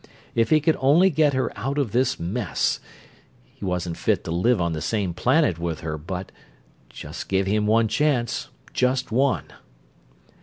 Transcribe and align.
If 0.33 0.49
he 0.49 0.59
could 0.59 0.77
only 0.79 1.11
get 1.11 1.33
her 1.35 1.55
out 1.55 1.77
of 1.77 1.91
this 1.91 2.19
mess... 2.19 2.79
he 3.53 3.63
wasn't 3.63 3.97
fit 3.97 4.23
to 4.23 4.31
live 4.31 4.59
on 4.59 4.73
the 4.73 4.81
same 4.81 5.13
planet 5.13 5.59
with 5.59 5.81
her, 5.81 5.95
but... 5.95 6.31
just 6.89 7.29
give 7.29 7.45
him 7.45 7.67
one 7.67 7.87
chance, 7.87 8.49
just 8.73 9.11
one! 9.11 9.45